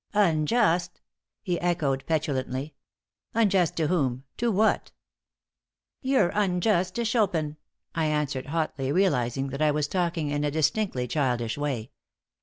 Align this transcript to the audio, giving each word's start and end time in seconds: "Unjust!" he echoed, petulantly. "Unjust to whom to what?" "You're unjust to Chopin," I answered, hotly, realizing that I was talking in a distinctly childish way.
"Unjust!" 0.15 0.99
he 1.43 1.59
echoed, 1.61 2.03
petulantly. 2.07 2.73
"Unjust 3.35 3.75
to 3.77 3.85
whom 3.85 4.23
to 4.35 4.51
what?" 4.51 4.89
"You're 6.01 6.31
unjust 6.33 6.95
to 6.95 7.05
Chopin," 7.05 7.57
I 7.93 8.05
answered, 8.07 8.47
hotly, 8.47 8.91
realizing 8.91 9.49
that 9.49 9.61
I 9.61 9.69
was 9.69 9.87
talking 9.87 10.31
in 10.31 10.43
a 10.43 10.49
distinctly 10.49 11.07
childish 11.07 11.55
way. 11.55 11.91